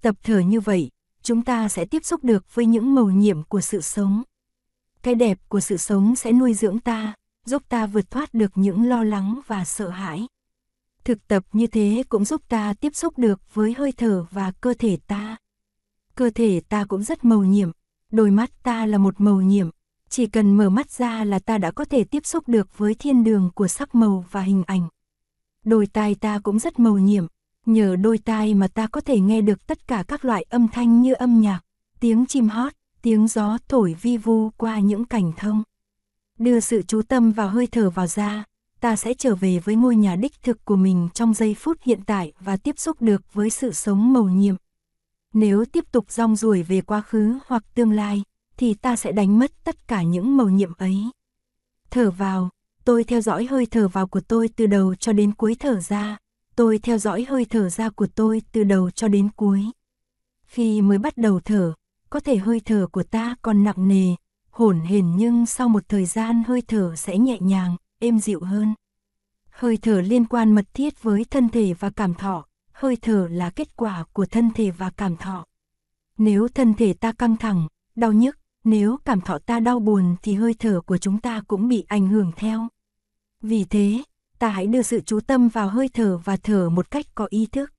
Tập 0.00 0.16
thở 0.22 0.38
như 0.38 0.60
vậy, 0.60 0.90
chúng 1.22 1.42
ta 1.42 1.68
sẽ 1.68 1.84
tiếp 1.84 2.04
xúc 2.04 2.24
được 2.24 2.54
với 2.54 2.66
những 2.66 2.94
màu 2.94 3.10
nhiệm 3.10 3.42
của 3.42 3.60
sự 3.60 3.80
sống. 3.80 4.22
Cái 5.02 5.14
đẹp 5.14 5.38
của 5.48 5.60
sự 5.60 5.76
sống 5.76 6.16
sẽ 6.16 6.32
nuôi 6.32 6.54
dưỡng 6.54 6.78
ta, 6.78 7.14
giúp 7.44 7.62
ta 7.68 7.86
vượt 7.86 8.10
thoát 8.10 8.34
được 8.34 8.52
những 8.54 8.88
lo 8.88 9.04
lắng 9.04 9.40
và 9.46 9.64
sợ 9.64 9.88
hãi. 9.88 10.26
Thực 11.04 11.28
tập 11.28 11.44
như 11.52 11.66
thế 11.66 12.02
cũng 12.08 12.24
giúp 12.24 12.42
ta 12.48 12.74
tiếp 12.74 12.94
xúc 12.94 13.18
được 13.18 13.54
với 13.54 13.74
hơi 13.74 13.92
thở 13.92 14.24
và 14.30 14.52
cơ 14.60 14.74
thể 14.78 14.98
ta. 15.06 15.36
Cơ 16.14 16.30
thể 16.34 16.60
ta 16.68 16.84
cũng 16.84 17.02
rất 17.02 17.24
màu 17.24 17.44
nhiệm, 17.44 17.70
đôi 18.12 18.30
mắt 18.30 18.50
ta 18.62 18.86
là 18.86 18.98
một 18.98 19.20
màu 19.20 19.40
nhiệm, 19.40 19.70
chỉ 20.08 20.26
cần 20.26 20.56
mở 20.56 20.70
mắt 20.70 20.90
ra 20.90 21.24
là 21.24 21.38
ta 21.38 21.58
đã 21.58 21.70
có 21.70 21.84
thể 21.84 22.04
tiếp 22.04 22.26
xúc 22.26 22.48
được 22.48 22.78
với 22.78 22.94
thiên 22.94 23.24
đường 23.24 23.50
của 23.54 23.68
sắc 23.68 23.94
màu 23.94 24.24
và 24.30 24.40
hình 24.40 24.62
ảnh. 24.66 24.88
Đôi 25.64 25.86
tai 25.86 26.14
ta 26.14 26.38
cũng 26.42 26.58
rất 26.58 26.78
màu 26.78 26.98
nhiệm, 26.98 27.26
nhờ 27.66 27.96
đôi 27.96 28.18
tai 28.18 28.54
mà 28.54 28.68
ta 28.68 28.86
có 28.86 29.00
thể 29.00 29.20
nghe 29.20 29.40
được 29.40 29.66
tất 29.66 29.88
cả 29.88 30.04
các 30.08 30.24
loại 30.24 30.42
âm 30.42 30.68
thanh 30.68 31.02
như 31.02 31.12
âm 31.12 31.40
nhạc, 31.40 31.60
tiếng 32.00 32.26
chim 32.26 32.48
hót, 32.48 32.72
tiếng 33.02 33.28
gió 33.28 33.58
thổi 33.68 33.96
vi 34.02 34.16
vu 34.16 34.50
qua 34.50 34.78
những 34.78 35.04
cảnh 35.04 35.32
thông. 35.36 35.62
Đưa 36.38 36.60
sự 36.60 36.82
chú 36.82 37.02
tâm 37.02 37.32
vào 37.32 37.48
hơi 37.48 37.66
thở 37.66 37.90
vào 37.90 38.06
ra, 38.06 38.44
ta 38.80 38.96
sẽ 38.96 39.14
trở 39.14 39.34
về 39.34 39.58
với 39.58 39.74
ngôi 39.74 39.96
nhà 39.96 40.16
đích 40.16 40.42
thực 40.42 40.64
của 40.64 40.76
mình 40.76 41.08
trong 41.14 41.34
giây 41.34 41.54
phút 41.54 41.78
hiện 41.82 42.00
tại 42.06 42.32
và 42.40 42.56
tiếp 42.56 42.78
xúc 42.78 43.02
được 43.02 43.22
với 43.32 43.50
sự 43.50 43.72
sống 43.72 44.12
màu 44.12 44.24
nhiệm. 44.24 44.54
Nếu 45.34 45.64
tiếp 45.64 45.84
tục 45.92 46.10
rong 46.10 46.36
ruổi 46.36 46.62
về 46.62 46.80
quá 46.80 47.00
khứ 47.00 47.38
hoặc 47.46 47.64
tương 47.74 47.92
lai, 47.92 48.22
thì 48.56 48.74
ta 48.74 48.96
sẽ 48.96 49.12
đánh 49.12 49.38
mất 49.38 49.52
tất 49.64 49.88
cả 49.88 50.02
những 50.02 50.36
màu 50.36 50.48
nhiệm 50.48 50.72
ấy. 50.78 50.96
Thở 51.90 52.10
vào, 52.10 52.50
tôi 52.84 53.04
theo 53.04 53.20
dõi 53.20 53.44
hơi 53.44 53.66
thở 53.66 53.88
vào 53.88 54.06
của 54.06 54.20
tôi 54.20 54.48
từ 54.56 54.66
đầu 54.66 54.94
cho 54.94 55.12
đến 55.12 55.34
cuối 55.34 55.56
thở 55.58 55.80
ra, 55.80 56.18
tôi 56.56 56.78
theo 56.78 56.98
dõi 56.98 57.26
hơi 57.28 57.44
thở 57.44 57.68
ra 57.68 57.90
của 57.90 58.06
tôi 58.14 58.42
từ 58.52 58.64
đầu 58.64 58.90
cho 58.90 59.08
đến 59.08 59.28
cuối. 59.36 59.64
Khi 60.46 60.80
mới 60.82 60.98
bắt 60.98 61.16
đầu 61.16 61.40
thở, 61.40 61.72
có 62.10 62.20
thể 62.20 62.36
hơi 62.36 62.60
thở 62.64 62.86
của 62.92 63.02
ta 63.02 63.36
còn 63.42 63.64
nặng 63.64 63.88
nề, 63.88 64.14
hổn 64.50 64.80
hển 64.80 65.16
nhưng 65.16 65.46
sau 65.46 65.68
một 65.68 65.88
thời 65.88 66.04
gian 66.04 66.42
hơi 66.46 66.62
thở 66.68 66.96
sẽ 66.96 67.18
nhẹ 67.18 67.38
nhàng, 67.40 67.76
êm 67.98 68.18
dịu 68.18 68.40
hơn. 68.40 68.74
Hơi 69.50 69.76
thở 69.76 70.00
liên 70.00 70.24
quan 70.24 70.54
mật 70.54 70.64
thiết 70.74 71.02
với 71.02 71.24
thân 71.24 71.48
thể 71.48 71.74
và 71.74 71.90
cảm 71.90 72.14
thọ, 72.14 72.46
hơi 72.72 72.96
thở 73.02 73.28
là 73.30 73.50
kết 73.50 73.76
quả 73.76 74.04
của 74.12 74.26
thân 74.26 74.50
thể 74.54 74.70
và 74.70 74.90
cảm 74.90 75.16
thọ. 75.16 75.44
Nếu 76.18 76.48
thân 76.48 76.74
thể 76.74 76.92
ta 76.92 77.12
căng 77.12 77.36
thẳng, 77.36 77.68
đau 77.96 78.12
nhức, 78.12 78.38
nếu 78.64 78.96
cảm 79.04 79.20
thọ 79.20 79.38
ta 79.38 79.60
đau 79.60 79.80
buồn 79.80 80.16
thì 80.22 80.34
hơi 80.34 80.54
thở 80.58 80.80
của 80.86 80.98
chúng 80.98 81.20
ta 81.20 81.42
cũng 81.48 81.68
bị 81.68 81.84
ảnh 81.88 82.08
hưởng 82.08 82.32
theo. 82.36 82.68
Vì 83.40 83.64
thế, 83.64 84.02
ta 84.38 84.48
hãy 84.48 84.66
đưa 84.66 84.82
sự 84.82 85.00
chú 85.00 85.20
tâm 85.20 85.48
vào 85.48 85.68
hơi 85.68 85.88
thở 85.88 86.18
và 86.24 86.36
thở 86.36 86.68
một 86.68 86.90
cách 86.90 87.06
có 87.14 87.26
ý 87.30 87.46
thức. 87.46 87.72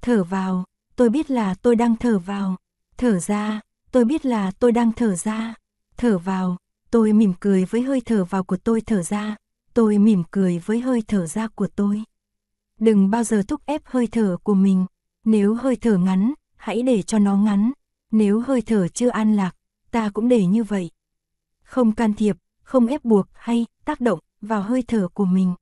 Thở 0.00 0.24
vào, 0.24 0.64
tôi 0.96 1.10
biết 1.10 1.30
là 1.30 1.54
tôi 1.54 1.76
đang 1.76 1.96
thở 1.96 2.18
vào. 2.18 2.56
Thở 2.96 3.18
ra, 3.18 3.60
tôi 3.92 4.04
biết 4.04 4.26
là 4.26 4.50
tôi 4.50 4.72
đang 4.72 4.92
thở 4.92 5.14
ra. 5.14 5.54
Thở 5.96 6.18
vào, 6.18 6.56
tôi 6.90 7.12
mỉm 7.12 7.32
cười 7.40 7.64
với 7.64 7.82
hơi 7.82 8.00
thở 8.00 8.24
vào 8.24 8.44
của 8.44 8.56
tôi 8.56 8.80
thở 8.80 9.02
ra. 9.02 9.36
Tôi 9.74 9.98
mỉm 9.98 10.22
cười 10.30 10.58
với 10.58 10.80
hơi 10.80 11.02
thở 11.08 11.26
ra 11.26 11.48
của 11.48 11.66
tôi. 11.76 12.02
Đừng 12.78 13.10
bao 13.10 13.24
giờ 13.24 13.42
thúc 13.48 13.60
ép 13.66 13.82
hơi 13.84 14.06
thở 14.06 14.36
của 14.42 14.54
mình. 14.54 14.86
Nếu 15.24 15.54
hơi 15.54 15.76
thở 15.76 15.96
ngắn, 15.96 16.34
hãy 16.56 16.82
để 16.82 17.02
cho 17.02 17.18
nó 17.18 17.36
ngắn. 17.36 17.72
Nếu 18.10 18.40
hơi 18.40 18.62
thở 18.62 18.88
chưa 18.88 19.08
an 19.08 19.36
lạc, 19.36 19.56
ta 19.90 20.10
cũng 20.14 20.28
để 20.28 20.46
như 20.46 20.64
vậy. 20.64 20.90
Không 21.62 21.92
can 21.92 22.14
thiệp, 22.14 22.36
không 22.62 22.86
ép 22.86 23.04
buộc 23.04 23.26
hay 23.32 23.66
tác 23.84 24.00
động 24.00 24.18
vào 24.40 24.62
hơi 24.62 24.82
thở 24.88 25.08
của 25.14 25.24
mình. 25.24 25.54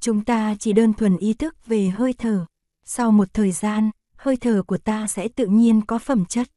Chúng 0.00 0.24
ta 0.24 0.54
chỉ 0.58 0.72
đơn 0.72 0.92
thuần 0.92 1.16
ý 1.16 1.34
thức 1.34 1.66
về 1.66 1.88
hơi 1.88 2.12
thở. 2.12 2.46
Sau 2.84 3.12
một 3.12 3.28
thời 3.34 3.52
gian, 3.52 3.90
hơi 4.16 4.36
thở 4.36 4.62
của 4.66 4.78
ta 4.78 5.06
sẽ 5.06 5.28
tự 5.28 5.46
nhiên 5.46 5.80
có 5.86 5.98
phẩm 5.98 6.24
chất. 6.24 6.48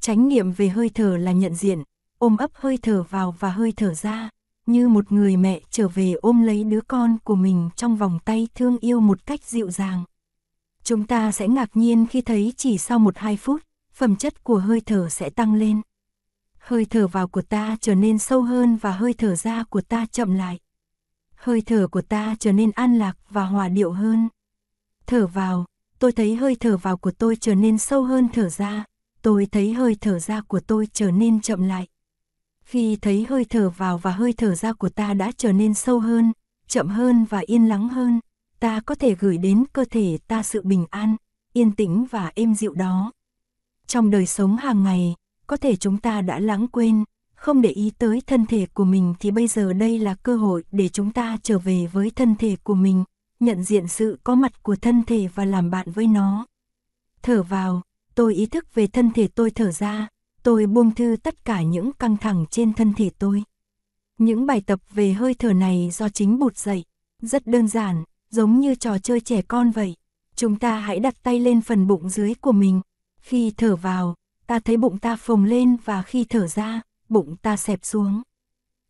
Chánh 0.00 0.28
niệm 0.28 0.52
về 0.52 0.68
hơi 0.68 0.88
thở 0.88 1.16
là 1.16 1.32
nhận 1.32 1.54
diện, 1.54 1.82
ôm 2.20 2.36
ấp 2.36 2.50
hơi 2.54 2.78
thở 2.82 3.02
vào 3.02 3.34
và 3.38 3.50
hơi 3.50 3.72
thở 3.76 3.94
ra, 3.94 4.30
như 4.66 4.88
một 4.88 5.12
người 5.12 5.36
mẹ 5.36 5.60
trở 5.70 5.88
về 5.88 6.12
ôm 6.12 6.42
lấy 6.42 6.64
đứa 6.64 6.80
con 6.80 7.16
của 7.24 7.34
mình 7.34 7.70
trong 7.76 7.96
vòng 7.96 8.18
tay 8.24 8.48
thương 8.54 8.78
yêu 8.78 9.00
một 9.00 9.26
cách 9.26 9.44
dịu 9.44 9.70
dàng. 9.70 10.04
Chúng 10.82 11.06
ta 11.06 11.32
sẽ 11.32 11.48
ngạc 11.48 11.76
nhiên 11.76 12.06
khi 12.06 12.20
thấy 12.20 12.52
chỉ 12.56 12.78
sau 12.78 12.98
một 12.98 13.18
hai 13.18 13.36
phút, 13.36 13.62
phẩm 13.92 14.16
chất 14.16 14.44
của 14.44 14.58
hơi 14.58 14.80
thở 14.80 15.08
sẽ 15.08 15.30
tăng 15.30 15.54
lên. 15.54 15.80
Hơi 16.58 16.84
thở 16.84 17.06
vào 17.06 17.28
của 17.28 17.42
ta 17.42 17.76
trở 17.80 17.94
nên 17.94 18.18
sâu 18.18 18.42
hơn 18.42 18.76
và 18.76 18.92
hơi 18.92 19.14
thở 19.14 19.34
ra 19.34 19.64
của 19.64 19.80
ta 19.80 20.06
chậm 20.12 20.34
lại. 20.34 20.58
Hơi 21.34 21.60
thở 21.60 21.88
của 21.90 22.02
ta 22.02 22.36
trở 22.38 22.52
nên 22.52 22.70
an 22.70 22.98
lạc 22.98 23.16
và 23.30 23.44
hòa 23.44 23.68
điệu 23.68 23.92
hơn. 23.92 24.28
Thở 25.06 25.26
vào, 25.26 25.64
tôi 25.98 26.12
thấy 26.12 26.36
hơi 26.36 26.56
thở 26.60 26.76
vào 26.76 26.96
của 26.96 27.10
tôi 27.10 27.36
trở 27.36 27.54
nên 27.54 27.78
sâu 27.78 28.04
hơn 28.04 28.28
thở 28.32 28.48
ra, 28.48 28.84
tôi 29.22 29.46
thấy 29.46 29.72
hơi 29.72 29.96
thở 30.00 30.18
ra 30.18 30.40
của 30.40 30.60
tôi 30.60 30.88
trở 30.92 31.10
nên 31.10 31.40
chậm 31.40 31.62
lại. 31.62 31.86
Khi 32.70 32.96
thấy 32.96 33.26
hơi 33.28 33.44
thở 33.44 33.70
vào 33.70 33.98
và 33.98 34.10
hơi 34.10 34.32
thở 34.32 34.54
ra 34.54 34.72
của 34.72 34.88
ta 34.88 35.14
đã 35.14 35.32
trở 35.36 35.52
nên 35.52 35.74
sâu 35.74 36.00
hơn, 36.00 36.32
chậm 36.66 36.88
hơn 36.88 37.24
và 37.24 37.42
yên 37.46 37.68
lắng 37.68 37.88
hơn, 37.88 38.20
ta 38.60 38.80
có 38.80 38.94
thể 38.94 39.14
gửi 39.14 39.38
đến 39.38 39.64
cơ 39.72 39.84
thể 39.90 40.18
ta 40.28 40.42
sự 40.42 40.62
bình 40.62 40.86
an, 40.90 41.16
yên 41.52 41.72
tĩnh 41.72 42.06
và 42.10 42.32
êm 42.34 42.54
dịu 42.54 42.74
đó. 42.74 43.12
Trong 43.86 44.10
đời 44.10 44.26
sống 44.26 44.56
hàng 44.56 44.82
ngày, 44.84 45.14
có 45.46 45.56
thể 45.56 45.76
chúng 45.76 45.98
ta 45.98 46.20
đã 46.20 46.38
lãng 46.38 46.68
quên, 46.68 47.04
không 47.34 47.62
để 47.62 47.70
ý 47.70 47.92
tới 47.98 48.22
thân 48.26 48.46
thể 48.46 48.66
của 48.74 48.84
mình 48.84 49.14
thì 49.20 49.30
bây 49.30 49.48
giờ 49.48 49.72
đây 49.72 49.98
là 49.98 50.14
cơ 50.14 50.36
hội 50.36 50.64
để 50.72 50.88
chúng 50.88 51.12
ta 51.12 51.38
trở 51.42 51.58
về 51.58 51.86
với 51.92 52.10
thân 52.10 52.34
thể 52.36 52.56
của 52.62 52.74
mình, 52.74 53.04
nhận 53.40 53.62
diện 53.62 53.88
sự 53.88 54.18
có 54.24 54.34
mặt 54.34 54.62
của 54.62 54.76
thân 54.76 55.02
thể 55.06 55.28
và 55.34 55.44
làm 55.44 55.70
bạn 55.70 55.90
với 55.90 56.06
nó. 56.06 56.46
Thở 57.22 57.42
vào, 57.42 57.82
tôi 58.14 58.34
ý 58.34 58.46
thức 58.46 58.74
về 58.74 58.86
thân 58.86 59.10
thể 59.10 59.28
tôi 59.28 59.50
thở 59.50 59.70
ra, 59.72 60.08
tôi 60.42 60.66
buông 60.66 60.94
thư 60.94 61.16
tất 61.22 61.44
cả 61.44 61.62
những 61.62 61.92
căng 61.92 62.16
thẳng 62.16 62.44
trên 62.50 62.72
thân 62.72 62.94
thể 62.94 63.10
tôi. 63.18 63.42
Những 64.18 64.46
bài 64.46 64.62
tập 64.66 64.80
về 64.90 65.12
hơi 65.12 65.34
thở 65.34 65.52
này 65.52 65.90
do 65.92 66.08
chính 66.08 66.38
bụt 66.38 66.56
dạy, 66.56 66.84
rất 67.22 67.46
đơn 67.46 67.68
giản, 67.68 68.04
giống 68.30 68.60
như 68.60 68.74
trò 68.74 68.98
chơi 68.98 69.20
trẻ 69.20 69.42
con 69.42 69.70
vậy. 69.70 69.96
Chúng 70.34 70.58
ta 70.58 70.78
hãy 70.78 71.00
đặt 71.00 71.14
tay 71.22 71.40
lên 71.40 71.60
phần 71.60 71.86
bụng 71.86 72.08
dưới 72.08 72.34
của 72.34 72.52
mình. 72.52 72.80
Khi 73.20 73.52
thở 73.56 73.76
vào, 73.76 74.14
ta 74.46 74.58
thấy 74.58 74.76
bụng 74.76 74.98
ta 74.98 75.16
phồng 75.16 75.44
lên 75.44 75.76
và 75.84 76.02
khi 76.02 76.24
thở 76.24 76.46
ra, 76.46 76.80
bụng 77.08 77.36
ta 77.42 77.56
xẹp 77.56 77.78
xuống. 77.82 78.22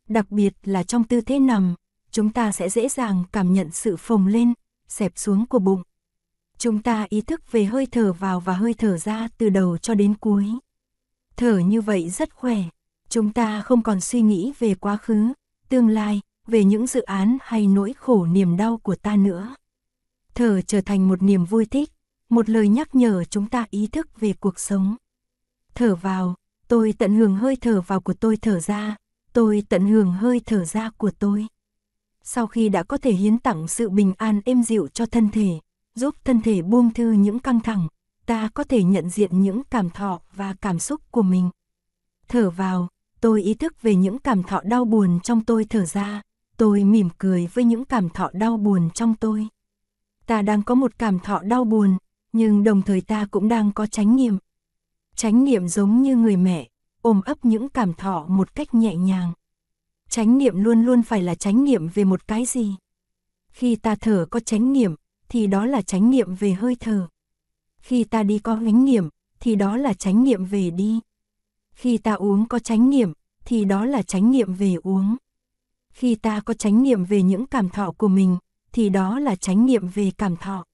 Đặc 0.08 0.30
biệt 0.30 0.54
là 0.64 0.82
trong 0.82 1.04
tư 1.04 1.20
thế 1.20 1.38
nằm, 1.38 1.74
chúng 2.10 2.30
ta 2.30 2.52
sẽ 2.52 2.68
dễ 2.68 2.88
dàng 2.88 3.24
cảm 3.32 3.52
nhận 3.52 3.70
sự 3.70 3.96
phồng 3.96 4.26
lên, 4.26 4.54
xẹp 4.88 5.12
xuống 5.16 5.46
của 5.46 5.58
bụng. 5.58 5.82
Chúng 6.58 6.82
ta 6.82 7.06
ý 7.08 7.20
thức 7.20 7.52
về 7.52 7.64
hơi 7.64 7.86
thở 7.86 8.12
vào 8.12 8.40
và 8.40 8.52
hơi 8.52 8.74
thở 8.74 8.98
ra 8.98 9.28
từ 9.38 9.48
đầu 9.48 9.78
cho 9.78 9.94
đến 9.94 10.14
cuối. 10.14 10.44
Thở 11.40 11.58
như 11.58 11.80
vậy 11.80 12.10
rất 12.10 12.34
khỏe, 12.34 12.56
chúng 13.08 13.32
ta 13.32 13.62
không 13.62 13.82
còn 13.82 14.00
suy 14.00 14.20
nghĩ 14.20 14.52
về 14.58 14.74
quá 14.74 14.96
khứ, 14.96 15.32
tương 15.68 15.88
lai, 15.88 16.20
về 16.46 16.64
những 16.64 16.86
dự 16.86 17.02
án 17.02 17.38
hay 17.42 17.66
nỗi 17.66 17.92
khổ 17.92 18.26
niềm 18.26 18.56
đau 18.56 18.76
của 18.76 18.94
ta 18.94 19.16
nữa. 19.16 19.54
Thở 20.34 20.60
trở 20.60 20.80
thành 20.80 21.08
một 21.08 21.22
niềm 21.22 21.44
vui 21.44 21.66
thích, 21.66 21.90
một 22.28 22.48
lời 22.48 22.68
nhắc 22.68 22.94
nhở 22.94 23.24
chúng 23.24 23.46
ta 23.46 23.66
ý 23.70 23.86
thức 23.86 24.20
về 24.20 24.32
cuộc 24.32 24.58
sống. 24.58 24.96
Thở 25.74 25.94
vào, 25.94 26.34
tôi 26.68 26.94
tận 26.98 27.14
hưởng 27.14 27.36
hơi 27.36 27.56
thở 27.60 27.80
vào 27.80 28.00
của 28.00 28.14
tôi 28.14 28.36
thở 28.36 28.60
ra, 28.60 28.96
tôi 29.32 29.62
tận 29.68 29.86
hưởng 29.86 30.12
hơi 30.12 30.40
thở 30.46 30.64
ra 30.64 30.90
của 30.90 31.10
tôi. 31.18 31.46
Sau 32.22 32.46
khi 32.46 32.68
đã 32.68 32.82
có 32.82 32.96
thể 32.96 33.12
hiến 33.12 33.38
tặng 33.38 33.68
sự 33.68 33.90
bình 33.90 34.12
an 34.18 34.40
êm 34.44 34.62
dịu 34.62 34.88
cho 34.88 35.06
thân 35.06 35.28
thể, 35.28 35.60
giúp 35.94 36.14
thân 36.24 36.42
thể 36.42 36.62
buông 36.62 36.92
thư 36.92 37.12
những 37.12 37.38
căng 37.38 37.60
thẳng, 37.60 37.88
ta 38.30 38.48
có 38.54 38.64
thể 38.64 38.82
nhận 38.82 39.08
diện 39.08 39.42
những 39.42 39.62
cảm 39.70 39.90
thọ 39.90 40.20
và 40.34 40.54
cảm 40.60 40.78
xúc 40.78 41.00
của 41.10 41.22
mình. 41.22 41.50
Thở 42.28 42.50
vào, 42.50 42.88
tôi 43.20 43.42
ý 43.42 43.54
thức 43.54 43.82
về 43.82 43.94
những 43.94 44.18
cảm 44.18 44.42
thọ 44.42 44.60
đau 44.64 44.84
buồn 44.84 45.20
trong 45.22 45.44
tôi 45.44 45.64
thở 45.64 45.84
ra, 45.84 46.22
tôi 46.56 46.84
mỉm 46.84 47.08
cười 47.18 47.46
với 47.54 47.64
những 47.64 47.84
cảm 47.84 48.08
thọ 48.08 48.30
đau 48.32 48.56
buồn 48.56 48.90
trong 48.94 49.14
tôi. 49.14 49.48
Ta 50.26 50.42
đang 50.42 50.62
có 50.62 50.74
một 50.74 50.98
cảm 50.98 51.18
thọ 51.18 51.40
đau 51.40 51.64
buồn, 51.64 51.96
nhưng 52.32 52.64
đồng 52.64 52.82
thời 52.82 53.00
ta 53.00 53.26
cũng 53.30 53.48
đang 53.48 53.72
có 53.72 53.86
chánh 53.86 54.16
niệm. 54.16 54.38
Chánh 55.16 55.44
niệm 55.44 55.68
giống 55.68 56.02
như 56.02 56.16
người 56.16 56.36
mẹ, 56.36 56.68
ôm 57.02 57.20
ấp 57.24 57.44
những 57.44 57.68
cảm 57.68 57.94
thọ 57.94 58.26
một 58.28 58.54
cách 58.54 58.74
nhẹ 58.74 58.96
nhàng. 58.96 59.32
Chánh 60.08 60.38
niệm 60.38 60.64
luôn 60.64 60.82
luôn 60.82 61.02
phải 61.02 61.22
là 61.22 61.34
chánh 61.34 61.64
niệm 61.64 61.88
về 61.88 62.04
một 62.04 62.28
cái 62.28 62.44
gì. 62.44 62.76
Khi 63.48 63.76
ta 63.76 63.94
thở 63.94 64.26
có 64.30 64.40
chánh 64.40 64.72
niệm, 64.72 64.94
thì 65.28 65.46
đó 65.46 65.66
là 65.66 65.82
chánh 65.82 66.10
niệm 66.10 66.34
về 66.34 66.52
hơi 66.52 66.76
thở. 66.80 67.08
Khi 67.80 68.04
ta 68.04 68.22
đi 68.22 68.38
có 68.38 68.58
chánh 68.64 68.84
niệm, 68.84 69.08
thì 69.40 69.54
đó 69.54 69.76
là 69.76 69.94
chánh 69.94 70.24
niệm 70.24 70.44
về 70.44 70.70
đi. 70.70 71.00
Khi 71.72 71.98
ta 71.98 72.12
uống 72.12 72.48
có 72.48 72.58
chánh 72.58 72.90
niệm, 72.90 73.12
thì 73.44 73.64
đó 73.64 73.84
là 73.84 74.02
chánh 74.02 74.30
niệm 74.30 74.54
về 74.54 74.74
uống. 74.82 75.16
Khi 75.92 76.14
ta 76.14 76.40
có 76.40 76.54
chánh 76.54 76.82
niệm 76.82 77.04
về 77.04 77.22
những 77.22 77.46
cảm 77.46 77.68
thọ 77.68 77.92
của 77.92 78.08
mình, 78.08 78.36
thì 78.72 78.88
đó 78.88 79.18
là 79.18 79.36
chánh 79.36 79.66
niệm 79.66 79.88
về 79.88 80.10
cảm 80.18 80.36
thọ. 80.36 80.64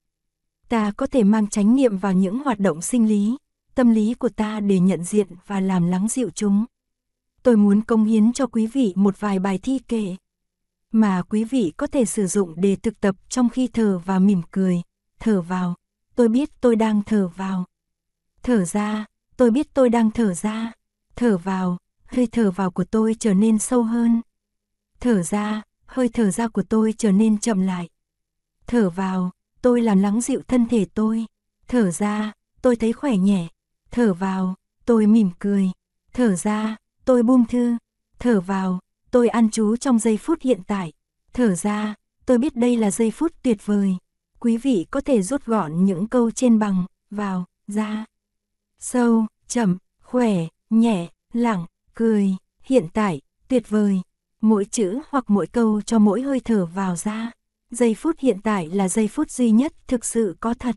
Ta 0.68 0.92
có 0.96 1.06
thể 1.06 1.24
mang 1.24 1.48
chánh 1.48 1.76
niệm 1.76 1.98
vào 1.98 2.12
những 2.12 2.38
hoạt 2.38 2.60
động 2.60 2.82
sinh 2.82 3.08
lý, 3.08 3.36
tâm 3.74 3.90
lý 3.90 4.14
của 4.14 4.28
ta 4.28 4.60
để 4.60 4.80
nhận 4.80 5.04
diện 5.04 5.26
và 5.46 5.60
làm 5.60 5.86
lắng 5.86 6.08
dịu 6.08 6.30
chúng. 6.30 6.64
Tôi 7.42 7.56
muốn 7.56 7.82
công 7.82 8.04
hiến 8.04 8.32
cho 8.32 8.46
quý 8.46 8.66
vị 8.66 8.92
một 8.96 9.20
vài 9.20 9.38
bài 9.38 9.58
thi 9.62 9.78
kệ 9.78 10.16
mà 10.92 11.22
quý 11.22 11.44
vị 11.44 11.72
có 11.76 11.86
thể 11.86 12.04
sử 12.04 12.26
dụng 12.26 12.54
để 12.56 12.76
thực 12.76 13.00
tập 13.00 13.16
trong 13.28 13.48
khi 13.48 13.68
thở 13.68 13.98
và 14.04 14.18
mỉm 14.18 14.42
cười. 14.50 14.82
Thở 15.18 15.42
vào, 15.42 15.74
tôi 16.16 16.28
biết 16.28 16.60
tôi 16.60 16.76
đang 16.76 17.02
thở 17.02 17.28
vào. 17.28 17.64
Thở 18.42 18.64
ra, 18.64 19.06
tôi 19.36 19.50
biết 19.50 19.74
tôi 19.74 19.88
đang 19.88 20.10
thở 20.10 20.34
ra. 20.34 20.72
Thở 21.16 21.38
vào, 21.38 21.78
hơi 22.06 22.26
thở 22.26 22.50
vào 22.50 22.70
của 22.70 22.84
tôi 22.84 23.16
trở 23.20 23.34
nên 23.34 23.58
sâu 23.58 23.82
hơn. 23.82 24.20
Thở 25.00 25.22
ra, 25.22 25.62
hơi 25.86 26.08
thở 26.08 26.30
ra 26.30 26.48
của 26.48 26.62
tôi 26.62 26.94
trở 26.98 27.12
nên 27.12 27.38
chậm 27.38 27.60
lại. 27.60 27.88
Thở 28.66 28.90
vào, 28.90 29.30
tôi 29.62 29.82
làm 29.82 29.98
lắng 29.98 30.20
dịu 30.20 30.40
thân 30.48 30.68
thể 30.68 30.86
tôi. 30.94 31.26
Thở 31.68 31.90
ra, 31.90 32.32
tôi 32.62 32.76
thấy 32.76 32.92
khỏe 32.92 33.16
nhẹ. 33.16 33.48
Thở 33.90 34.14
vào, 34.14 34.54
tôi 34.86 35.06
mỉm 35.06 35.30
cười. 35.38 35.70
Thở 36.12 36.36
ra, 36.36 36.76
tôi 37.04 37.22
buông 37.22 37.44
thư. 37.44 37.76
Thở 38.18 38.40
vào, 38.40 38.80
tôi 39.10 39.28
ăn 39.28 39.50
chú 39.50 39.76
trong 39.76 39.98
giây 39.98 40.16
phút 40.16 40.42
hiện 40.42 40.60
tại. 40.66 40.92
Thở 41.32 41.54
ra, 41.54 41.94
tôi 42.26 42.38
biết 42.38 42.56
đây 42.56 42.76
là 42.76 42.90
giây 42.90 43.10
phút 43.10 43.32
tuyệt 43.42 43.66
vời. 43.66 43.96
Quý 44.46 44.56
vị 44.56 44.86
có 44.90 45.00
thể 45.00 45.22
rút 45.22 45.44
gọn 45.44 45.84
những 45.84 46.06
câu 46.06 46.30
trên 46.30 46.58
bằng, 46.58 46.84
vào, 47.10 47.44
ra. 47.68 48.04
Sâu, 48.78 49.26
chậm, 49.48 49.78
khỏe, 50.02 50.46
nhẹ, 50.70 51.08
lặng, 51.32 51.66
cười, 51.94 52.36
hiện 52.62 52.86
tại, 52.92 53.20
tuyệt 53.48 53.68
vời. 53.68 54.00
Mỗi 54.40 54.64
chữ 54.64 54.98
hoặc 55.10 55.24
mỗi 55.28 55.46
câu 55.46 55.80
cho 55.82 55.98
mỗi 55.98 56.22
hơi 56.22 56.40
thở 56.40 56.66
vào 56.66 56.96
ra. 56.96 57.30
Giây 57.70 57.94
phút 57.94 58.18
hiện 58.18 58.40
tại 58.42 58.68
là 58.68 58.88
giây 58.88 59.08
phút 59.08 59.30
duy 59.30 59.50
nhất 59.50 59.72
thực 59.88 60.04
sự 60.04 60.36
có 60.40 60.54
thật. 60.54 60.76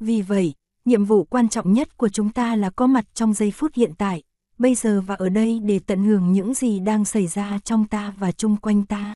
Vì 0.00 0.22
vậy, 0.22 0.54
nhiệm 0.84 1.04
vụ 1.04 1.24
quan 1.24 1.48
trọng 1.48 1.72
nhất 1.72 1.96
của 1.96 2.08
chúng 2.08 2.32
ta 2.32 2.56
là 2.56 2.70
có 2.70 2.86
mặt 2.86 3.04
trong 3.14 3.34
giây 3.34 3.50
phút 3.50 3.74
hiện 3.74 3.92
tại, 3.98 4.22
bây 4.58 4.74
giờ 4.74 5.00
và 5.06 5.14
ở 5.14 5.28
đây 5.28 5.60
để 5.64 5.80
tận 5.86 6.04
hưởng 6.04 6.32
những 6.32 6.54
gì 6.54 6.80
đang 6.80 7.04
xảy 7.04 7.26
ra 7.26 7.58
trong 7.64 7.86
ta 7.86 8.14
và 8.18 8.32
chung 8.32 8.56
quanh 8.56 8.86
ta. 8.86 9.12